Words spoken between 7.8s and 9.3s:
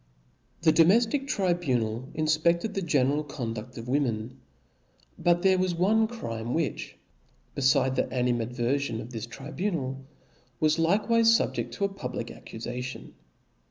the animadverfion of this